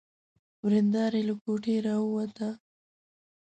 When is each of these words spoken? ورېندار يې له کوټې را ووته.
ورېندار 0.65 1.11
يې 1.19 1.23
له 1.27 1.35
کوټې 1.43 1.75
را 1.85 1.95
ووته. 2.01 2.49